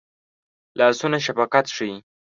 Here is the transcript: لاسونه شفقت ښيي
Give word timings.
لاسونه 0.77 1.17
شفقت 1.25 1.65
ښيي 1.75 1.93